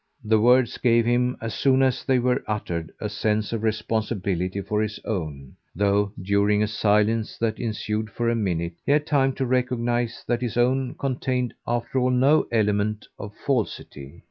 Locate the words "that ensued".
7.37-8.09